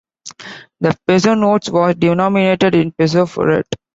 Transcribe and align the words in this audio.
The 0.79 0.97
peso 1.05 1.35
notes 1.35 1.69
were 1.69 1.93
denominated 1.93 2.73
in 2.73 2.91
"peso 2.91 3.27
fuerte". 3.27 3.67